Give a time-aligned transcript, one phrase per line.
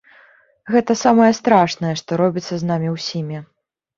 [0.75, 3.37] Гэта самае страшнае, што робіцца з намі ўсімі.